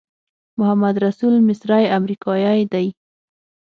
محمدرسول 0.59 1.33
مصری 1.47 1.83
امریکایی 1.97 2.63
دی. 2.71 2.87